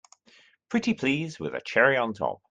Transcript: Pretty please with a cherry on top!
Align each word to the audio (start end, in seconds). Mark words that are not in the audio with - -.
Pretty 0.69 0.95
please 0.95 1.39
with 1.39 1.53
a 1.53 1.61
cherry 1.61 1.95
on 1.95 2.15
top! 2.15 2.39